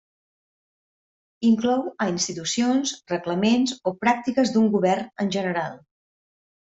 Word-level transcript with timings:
Inclou 1.49 1.83
a 2.05 2.07
institucions, 2.13 2.93
reglaments 3.11 3.75
o 3.91 3.93
pràctiques 4.07 4.55
d'un 4.57 4.65
govern 4.77 5.07
en 5.27 5.31
general. 5.37 5.77